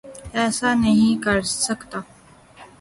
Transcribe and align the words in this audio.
ایسا 0.39 0.69
نہیں 0.73 1.21
کرسکتا 1.23 1.99